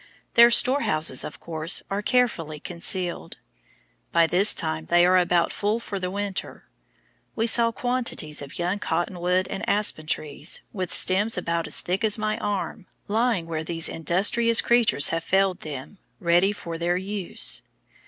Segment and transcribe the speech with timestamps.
[0.33, 3.37] Their storehouses, of course, are carefully concealed.
[4.11, 6.67] By this time they are about full for the winter.
[7.35, 12.03] We saw quantities of young cotton wood and aspen trees, with stems about as thick
[12.03, 17.61] as my arm, lying where these industrious creatures have felled them ready for their use.